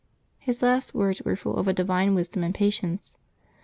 His 0.39 0.63
last 0.63 0.95
words 0.95 1.21
were 1.21 1.35
full 1.35 1.57
of 1.57 1.67
a 1.67 1.73
divine 1.73 2.15
wisdom 2.15 2.43
and 2.43 2.55
patience. 2.55 3.15